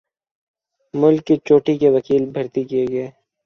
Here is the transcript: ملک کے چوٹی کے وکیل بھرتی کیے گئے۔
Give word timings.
ملک 0.93 1.21
کے 1.27 1.35
چوٹی 1.47 1.77
کے 1.81 1.89
وکیل 1.95 2.23
بھرتی 2.33 2.63
کیے 2.69 2.85
گئے۔ 2.91 3.07